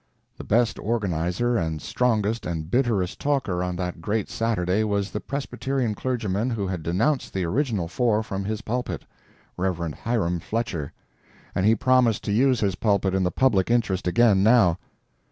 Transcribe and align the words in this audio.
The 0.35 0.43
best 0.43 0.79
organizer 0.79 1.57
and 1.57 1.79
strongest 1.79 2.47
and 2.47 2.71
bitterest 2.71 3.19
talker 3.21 3.61
on 3.61 3.75
that 3.75 4.01
great 4.01 4.31
Saturday 4.31 4.83
was 4.83 5.11
the 5.11 5.19
Presbyterian 5.19 5.93
clergyman 5.93 6.49
who 6.49 6.65
had 6.65 6.81
denounced 6.81 7.33
the 7.35 7.45
original 7.45 7.87
four 7.87 8.23
from 8.23 8.43
his 8.43 8.61
pulpit—Rev. 8.61 9.93
Hiram 9.93 10.39
Fletcher—and 10.39 11.65
he 11.67 11.75
promised 11.75 12.23
to 12.23 12.31
use 12.31 12.61
his 12.61 12.73
pulpit 12.73 13.13
in 13.13 13.21
the 13.21 13.29
public 13.29 13.69
interest 13.69 14.07
again 14.07 14.41
now. 14.41 14.79